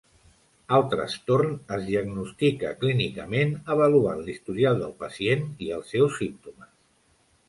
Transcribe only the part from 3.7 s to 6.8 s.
avaluant l'historial del pacient i els seus símptomes.